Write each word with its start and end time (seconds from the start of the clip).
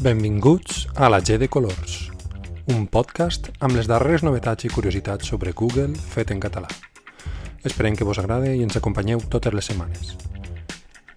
Benvinguts 0.00 0.86
a 0.94 1.08
la 1.08 1.18
G 1.18 1.38
de 1.38 1.48
Colors, 1.50 2.12
un 2.70 2.84
podcast 2.86 3.48
amb 3.58 3.74
les 3.74 3.88
darreres 3.90 4.22
novetats 4.22 4.68
i 4.68 4.70
curiositats 4.70 5.26
sobre 5.26 5.50
Google 5.50 5.90
fet 5.98 6.30
en 6.30 6.38
català. 6.38 6.68
Esperem 7.66 7.96
que 7.98 8.06
vos 8.06 8.20
agrade 8.22 8.52
i 8.54 8.62
ens 8.62 8.78
acompanyeu 8.78 9.18
totes 9.26 9.56
les 9.58 9.66
setmanes. 9.66 10.12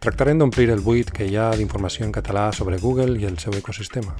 Tractarem 0.01 0.41
d'omplir 0.41 0.71
el 0.73 0.81
buit 0.81 1.11
que 1.13 1.27
hi 1.29 1.37
ha 1.37 1.51
d'informació 1.53 2.07
en 2.07 2.15
català 2.15 2.47
sobre 2.57 2.79
Google 2.81 3.19
i 3.21 3.27
el 3.29 3.37
seu 3.37 3.53
ecosistema. 3.53 4.15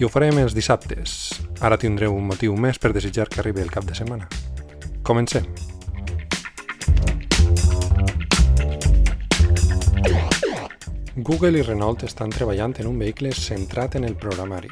I 0.00 0.08
ho 0.08 0.08
farem 0.08 0.40
els 0.40 0.56
dissabtes. 0.56 1.18
Ara 1.60 1.76
tindreu 1.76 2.16
un 2.16 2.32
motiu 2.32 2.56
més 2.56 2.80
per 2.80 2.94
desitjar 2.96 3.28
que 3.28 3.44
arribi 3.44 3.60
el 3.60 3.68
cap 3.68 3.84
de 3.84 3.98
setmana. 3.98 4.30
Comencem. 5.04 5.69
Google 11.22 11.58
i 11.58 11.62
Renault 11.62 12.04
estan 12.06 12.30
treballant 12.32 12.72
en 12.80 12.86
un 12.88 12.98
vehicle 12.98 13.32
centrat 13.36 13.96
en 13.98 14.06
el 14.08 14.14
programari. 14.16 14.70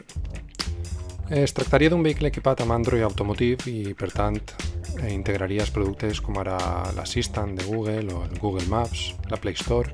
Es 1.28 1.52
tractaria 1.52 1.90
d'un 1.92 2.00
vehicle 2.02 2.30
equipat 2.32 2.62
amb 2.64 2.72
Android 2.72 3.04
Automotive 3.04 3.68
i, 3.68 3.92
per 3.92 4.08
tant, 4.14 4.38
eh, 5.02 5.10
integraria 5.12 5.60
els 5.66 5.72
productes 5.74 6.22
com 6.24 6.38
ara 6.40 6.56
l'Assistant 6.96 7.52
de 7.58 7.66
Google 7.66 8.14
o 8.14 8.22
el 8.24 8.38
Google 8.40 8.64
Maps, 8.70 9.10
la 9.28 9.36
Play 9.36 9.58
Store, 9.60 9.92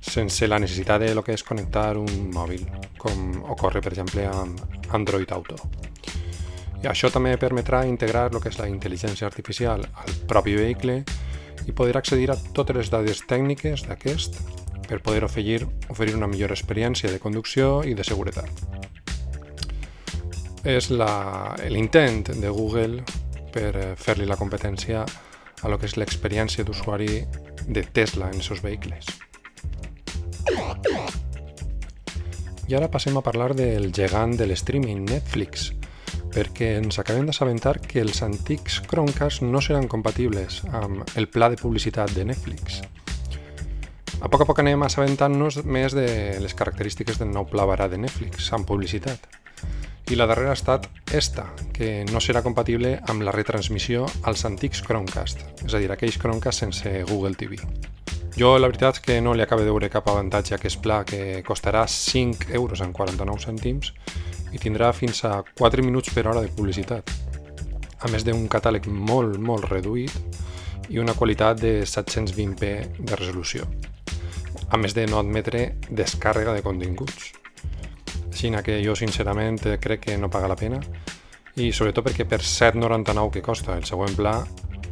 sense 0.00 0.46
la 0.46 0.58
necessitat 0.60 1.00
de 1.00 1.14
lo 1.14 1.24
que 1.24 1.32
és 1.32 1.46
connectar 1.46 1.96
un 1.96 2.28
mòbil, 2.34 2.66
com 3.00 3.40
ocorre, 3.48 3.80
per 3.80 3.94
exemple, 3.94 4.26
amb 4.28 4.92
Android 4.92 5.32
Auto. 5.32 5.56
I 6.82 6.90
això 6.92 7.08
també 7.08 7.38
permetrà 7.40 7.86
integrar 7.88 8.28
el 8.28 8.42
que 8.42 8.52
és 8.52 8.60
la 8.60 8.68
intel·ligència 8.68 9.24
artificial 9.24 9.80
al 9.80 10.14
propi 10.28 10.58
vehicle 10.60 11.00
i 11.66 11.72
poder 11.72 11.96
accedir 11.96 12.30
a 12.30 12.40
totes 12.52 12.76
les 12.76 12.92
dades 12.92 13.24
tècniques 13.24 13.88
d'aquest 13.88 14.65
per 14.88 15.02
poder 15.02 15.24
oferir, 15.26 15.66
oferir 15.90 16.16
una 16.16 16.28
millor 16.30 16.54
experiència 16.54 17.10
de 17.10 17.20
conducció 17.22 17.82
i 17.84 17.94
de 17.94 18.04
seguretat. 18.06 18.50
És 20.66 20.90
l'intent 20.90 22.24
de 22.26 22.50
Google 22.50 23.04
per 23.54 23.70
eh, 23.74 23.92
fer-li 23.96 24.26
la 24.26 24.38
competència 24.38 25.04
a 25.62 25.70
lo 25.70 25.78
que 25.78 25.86
és 25.88 25.96
l'experiència 25.96 26.64
d'usuari 26.66 27.22
de 27.66 27.82
Tesla 27.82 28.30
en 28.30 28.40
els 28.40 28.50
seus 28.50 28.62
vehicles. 28.62 29.08
I 32.66 32.74
ara 32.74 32.90
passem 32.90 33.14
a 33.16 33.22
parlar 33.22 33.52
del 33.54 33.92
gegant 33.94 34.34
de 34.38 34.48
l'streaming 34.50 35.04
Netflix, 35.06 35.70
perquè 36.34 36.74
ens 36.80 36.98
acabem 36.98 37.30
d'assabentar 37.30 37.78
que 37.80 38.02
els 38.02 38.20
antics 38.26 38.82
Chromecast 38.90 39.46
no 39.46 39.62
seran 39.62 39.86
compatibles 39.88 40.64
amb 40.74 41.06
el 41.14 41.30
pla 41.30 41.48
de 41.52 41.62
publicitat 41.62 42.12
de 42.18 42.26
Netflix. 42.26 42.82
A 44.26 44.28
poc 44.28 44.42
a 44.42 44.46
poc 44.48 44.58
anem 44.58 44.82
assabentant-nos 44.82 45.60
més 45.70 45.94
de 45.94 46.06
les 46.42 46.54
característiques 46.58 47.20
del 47.20 47.28
nou 47.30 47.44
pla 47.46 47.62
barat 47.70 47.92
de 47.92 48.00
Netflix 48.02 48.48
amb 48.56 48.66
publicitat. 48.66 49.22
I 50.10 50.18
la 50.18 50.26
darrera 50.26 50.50
ha 50.50 50.56
estat 50.58 50.88
esta, 51.14 51.44
que 51.76 52.02
no 52.10 52.18
serà 52.18 52.42
compatible 52.42 52.96
amb 53.06 53.22
la 53.22 53.36
retransmissió 53.36 54.02
als 54.26 54.42
antics 54.50 54.82
Chromecast, 54.82 55.46
és 55.62 55.70
a 55.70 55.78
dir, 55.78 55.92
aquells 55.94 56.18
Chromecast 56.18 56.64
sense 56.64 56.96
Google 57.06 57.38
TV. 57.38 57.60
Jo 58.34 58.56
la 58.58 58.66
veritat 58.66 58.98
és 58.98 59.06
que 59.06 59.20
no 59.22 59.38
li 59.38 59.46
acabo 59.46 59.62
de 59.62 59.70
veure 59.70 59.94
cap 59.94 60.10
avantatge 60.10 60.56
a 60.56 60.58
aquest 60.58 60.82
pla 60.82 61.04
que 61.06 61.44
costarà 61.46 61.86
5 61.86 62.50
euros 62.58 62.82
en 62.82 62.90
49 62.98 63.46
cèntims 63.46 63.94
i 64.50 64.58
tindrà 64.58 64.90
fins 64.90 65.22
a 65.22 65.36
4 65.54 65.86
minuts 65.86 66.10
per 66.10 66.26
hora 66.26 66.42
de 66.42 66.50
publicitat, 66.50 67.14
a 68.02 68.10
més 68.10 68.26
d'un 68.26 68.48
catàleg 68.50 68.90
molt, 68.90 69.38
molt 69.38 69.70
reduït 69.70 70.18
i 70.90 70.98
una 70.98 71.14
qualitat 71.14 71.62
de 71.62 71.76
720p 71.86 73.04
de 73.06 73.14
resolució 73.22 73.70
a 74.70 74.78
més 74.80 74.94
de 74.94 75.06
no 75.06 75.20
admetre 75.20 75.76
descàrrega 75.88 76.54
de 76.56 76.62
continguts. 76.62 77.32
Així 78.30 78.50
que 78.64 78.80
jo 78.84 78.96
sincerament 78.98 79.60
crec 79.80 80.06
que 80.06 80.18
no 80.18 80.30
paga 80.30 80.50
la 80.50 80.58
pena 80.58 80.80
i 81.56 81.70
sobretot 81.72 82.04
perquè 82.04 82.26
per 82.28 82.42
7,99 82.44 83.30
que 83.32 83.42
costa 83.42 83.76
el 83.76 83.86
següent 83.88 84.16
pla 84.16 84.34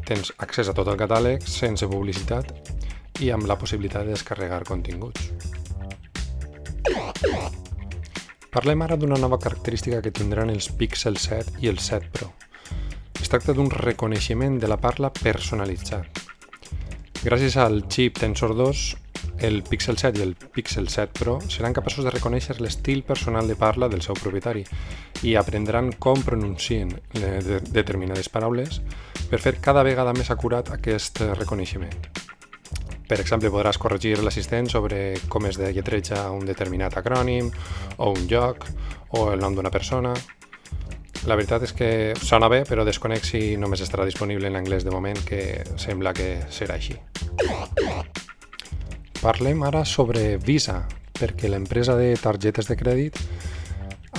tens 0.08 0.32
accés 0.38 0.68
a 0.68 0.74
tot 0.76 0.88
el 0.88 0.96
catàleg 1.00 1.44
sense 1.44 1.88
publicitat 1.88 2.52
i 3.20 3.30
amb 3.30 3.46
la 3.46 3.58
possibilitat 3.60 4.06
de 4.06 4.14
descarregar 4.14 4.64
continguts. 4.64 5.30
Parlem 8.54 8.82
ara 8.86 8.96
d'una 8.96 9.18
nova 9.18 9.38
característica 9.42 10.00
que 10.00 10.12
tindran 10.14 10.50
els 10.52 10.68
Pixel 10.78 11.16
7 11.18 11.58
i 11.64 11.68
el 11.68 11.80
7 11.82 12.10
Pro. 12.14 12.30
Es 13.20 13.28
tracta 13.28 13.54
d'un 13.56 13.70
reconeixement 13.70 14.60
de 14.62 14.68
la 14.70 14.78
parla 14.78 15.10
personalitzat. 15.10 16.20
Gràcies 17.24 17.56
al 17.58 17.82
xip 17.90 18.20
Tensor 18.20 18.54
2, 18.54 18.84
el 19.44 19.62
Pixel 19.62 19.98
7 19.98 20.18
i 20.18 20.22
el 20.24 20.34
Pixel 20.34 20.88
7 20.88 21.12
Pro 21.18 21.36
seran 21.52 21.74
capaços 21.76 22.04
de 22.06 22.12
reconèixer 22.12 22.56
l'estil 22.62 23.02
personal 23.04 23.48
de 23.48 23.56
parla 23.60 23.90
del 23.92 24.02
seu 24.02 24.16
propietari 24.16 24.64
i 25.22 25.34
aprendran 25.36 25.92
com 26.00 26.22
pronuncien 26.24 26.92
determinades 27.12 28.30
paraules 28.32 28.80
per 29.28 29.42
fer 29.44 29.58
cada 29.60 29.84
vegada 29.84 30.14
més 30.16 30.30
acurat 30.32 30.72
aquest 30.72 31.20
reconeixement. 31.38 31.92
Per 33.04 33.20
exemple, 33.20 33.52
podràs 33.52 33.78
corregir 33.80 34.16
l'assistent 34.24 34.70
sobre 34.72 35.20
com 35.28 35.44
es 35.50 35.60
de 35.60 35.68
lletreja 35.76 36.24
un 36.32 36.46
determinat 36.48 36.96
acrònim, 36.96 37.50
o 37.98 38.14
un 38.16 38.24
lloc, 38.30 38.64
o 39.12 39.30
el 39.32 39.44
nom 39.44 39.56
d'una 39.56 39.72
persona... 39.74 40.14
La 41.24 41.38
veritat 41.40 41.62
és 41.64 41.72
que 41.72 41.86
sona 42.20 42.50
bé, 42.52 42.66
però 42.68 42.84
desconec 42.84 43.24
si 43.24 43.54
només 43.56 43.80
estarà 43.80 44.04
disponible 44.04 44.50
en 44.50 44.60
anglès 44.60 44.84
de 44.84 44.92
moment, 44.92 45.16
que 45.24 45.64
sembla 45.80 46.12
que 46.12 46.34
serà 46.52 46.76
així. 46.76 46.98
Parlem 49.24 49.62
ara 49.64 49.86
sobre 49.88 50.36
Visa, 50.36 50.82
perquè 51.16 51.48
l'empresa 51.48 51.94
de 51.96 52.10
targetes 52.20 52.66
de 52.68 52.74
crèdit 52.76 53.16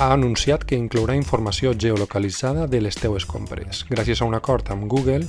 ha 0.01 0.07
anunciat 0.15 0.63
que 0.65 0.79
inclourà 0.81 1.13
informació 1.13 1.75
geolocalitzada 1.77 2.65
de 2.65 2.79
les 2.81 2.97
teues 2.97 3.27
compres. 3.29 3.83
Gràcies 3.85 4.23
a 4.23 4.25
un 4.25 4.33
acord 4.33 4.71
amb 4.73 4.87
Google, 4.89 5.27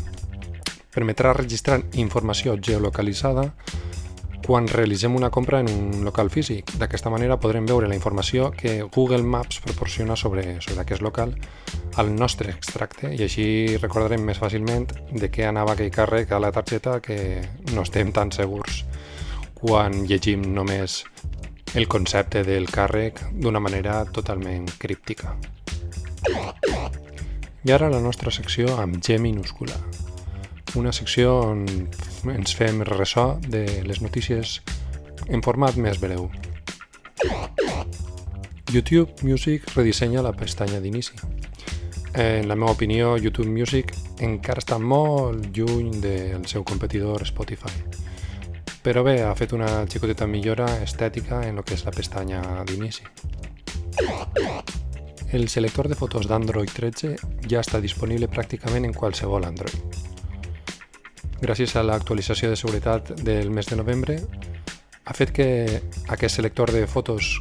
permetrà 0.97 1.35
registrar 1.37 1.83
informació 1.93 2.57
geolocalitzada 2.57 3.51
quan 4.47 4.65
realitzem 4.73 5.13
una 5.13 5.29
compra 5.29 5.61
en 5.61 5.69
un 5.69 6.09
local 6.09 6.33
físic. 6.33 6.73
D'aquesta 6.81 7.13
manera 7.13 7.37
podrem 7.37 7.69
veure 7.69 7.93
la 7.93 8.01
informació 8.01 8.55
que 8.57 8.79
Google 8.81 9.29
Maps 9.29 9.61
proporciona 9.61 10.17
sobre, 10.17 10.57
sobre 10.65 10.87
aquest 10.87 11.05
local 11.05 11.37
al 12.01 12.15
nostre 12.17 12.49
extracte 12.57 13.13
i 13.13 13.21
així 13.29 13.77
recordarem 13.77 14.25
més 14.25 14.41
fàcilment 14.41 14.89
de 15.13 15.29
què 15.29 15.45
anava 15.45 15.77
aquell 15.77 15.93
càrrec 15.93 16.33
a 16.33 16.41
la 16.41 16.55
targeta 16.57 17.03
que 17.05 17.19
no 17.75 17.85
estem 17.85 18.17
tan 18.17 18.33
segurs 18.33 18.87
quan 19.57 20.05
llegim 20.05 20.43
només 20.53 21.01
el 21.75 21.89
concepte 21.89 22.43
del 22.45 22.69
càrrec 22.69 23.23
d'una 23.33 23.61
manera 23.61 24.03
totalment 24.13 24.69
críptica. 24.79 25.33
I 27.65 27.73
ara 27.73 27.89
la 27.91 28.01
nostra 28.05 28.31
secció 28.31 28.77
amb 28.79 29.01
G 29.01 29.17
minúscula, 29.19 29.75
una 30.77 30.93
secció 30.93 31.39
on 31.41 31.65
ens 32.35 32.55
fem 32.55 32.83
ressò 32.85 33.39
de 33.49 33.65
les 33.89 34.03
notícies 34.05 34.61
en 35.29 35.43
format 35.43 35.81
més 35.81 35.99
breu. 36.01 36.29
YouTube 38.73 39.25
Music 39.25 39.71
redissenya 39.75 40.23
la 40.23 40.35
pestanya 40.37 40.83
d'inici. 40.85 41.17
En 42.13 42.49
la 42.49 42.57
meva 42.57 42.73
opinió, 42.77 43.17
YouTube 43.17 43.49
Music 43.49 43.95
encara 44.21 44.61
està 44.61 44.79
molt 44.79 45.49
lluny 45.57 45.97
del 46.01 46.45
seu 46.49 46.65
competidor 46.65 47.25
Spotify 47.29 47.73
però 48.87 49.03
bé, 49.03 49.17
ha 49.27 49.33
fet 49.35 49.51
una 49.51 49.83
xicoteta 49.91 50.29
millora 50.31 50.67
estètica 50.79 51.41
en 51.43 51.57
el 51.59 51.65
que 51.67 51.75
és 51.75 51.83
la 51.83 51.91
pestanya 51.91 52.39
d'inici. 52.69 53.03
El 55.35 55.49
selector 55.51 55.89
de 55.91 55.97
fotos 55.99 56.29
d'Android 56.31 56.71
13 56.71 57.17
ja 57.51 57.65
està 57.65 57.81
disponible 57.83 58.29
pràcticament 58.31 58.87
en 58.87 58.95
qualsevol 58.95 59.49
Android. 59.49 59.99
Gràcies 61.41 61.75
a 61.75 61.83
l'actualització 61.83 62.53
de 62.53 62.61
seguretat 62.61 63.11
del 63.27 63.51
mes 63.51 63.67
de 63.67 63.81
novembre, 63.83 64.21
ha 65.03 65.19
fet 65.19 65.35
que 65.35 65.49
aquest 66.07 66.39
selector 66.39 66.71
de 66.71 66.87
fotos 66.87 67.41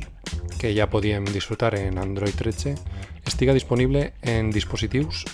que 0.58 0.74
ja 0.74 0.90
podíem 0.90 1.30
disfrutar 1.30 1.76
en 1.78 2.02
Android 2.02 2.34
13 2.42 2.74
estiga 3.22 3.54
disponible 3.54 4.16
en 4.24 4.50
dispositius 4.50 5.28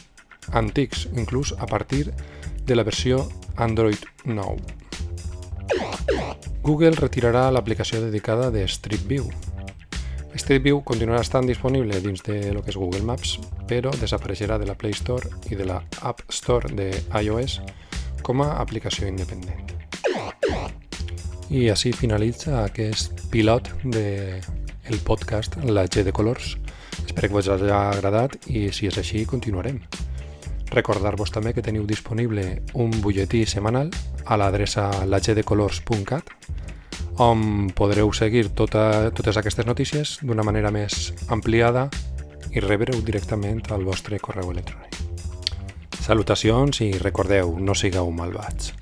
antics, 0.51 1.07
inclús 1.15 1.55
a 1.57 1.71
partir 1.71 2.11
de 2.67 2.75
la 2.75 2.83
versió 2.83 3.29
Android 3.55 4.11
9. 4.25 4.80
Google 6.61 6.93
retirarà 6.93 7.47
l'aplicació 7.49 8.03
dedicada 8.03 8.51
de 8.53 8.67
Street 8.69 9.07
View. 9.09 9.25
Street 10.37 10.61
View 10.61 10.83
continuarà 10.85 11.23
estant 11.25 11.47
disponible 11.49 11.97
dins 12.03 12.21
de 12.21 12.53
lo 12.53 12.61
que 12.61 12.69
és 12.69 12.77
Google 12.77 13.01
Maps, 13.01 13.39
però 13.67 13.89
desapareixerà 13.97 14.59
de 14.61 14.69
la 14.69 14.75
Play 14.77 14.93
Store 14.93 15.27
i 15.49 15.57
de 15.57 15.65
la 15.65 15.81
App 16.05 16.21
Store 16.29 16.69
de 16.77 16.91
iOS 17.17 17.59
com 18.21 18.43
a 18.45 18.51
aplicació 18.61 19.09
independent. 19.09 19.73
I 21.49 21.65
així 21.73 21.91
finalitza 21.97 22.61
aquest 22.61 23.25
pilot 23.33 23.73
de 23.83 24.39
el 24.85 25.01
podcast 25.03 25.57
La 25.65 25.87
G 25.89 26.05
de 26.05 26.13
Colors. 26.13 26.55
Espero 27.07 27.27
que 27.27 27.41
us 27.41 27.49
hagi 27.49 27.73
agradat 27.73 28.37
i 28.47 28.69
si 28.71 28.87
és 28.87 29.01
així 29.01 29.25
continuarem. 29.25 29.81
Recordar-vos 30.71 31.33
també 31.35 31.51
que 31.53 31.63
teniu 31.65 31.83
disponible 31.87 32.61
un 32.79 32.93
butlletí 33.03 33.43
setmanal 33.45 33.91
a 34.25 34.37
l'adreça 34.39 34.87
lagdecolors.cat 35.05 36.31
on 37.21 37.69
podreu 37.75 38.13
seguir 38.15 38.47
tota, 38.55 39.11
totes 39.11 39.37
aquestes 39.37 39.67
notícies 39.67 40.17
d'una 40.23 40.47
manera 40.47 40.71
més 40.71 41.11
ampliada 41.29 41.89
i 42.51 42.63
rebre-ho 42.63 43.03
directament 43.03 43.61
al 43.71 43.83
vostre 43.87 44.19
correu 44.19 44.51
electrònic. 44.55 44.97
Salutacions 46.01 46.81
i 46.81 46.91
recordeu, 46.97 47.57
no 47.59 47.75
sigueu 47.75 48.09
malvats. 48.15 48.73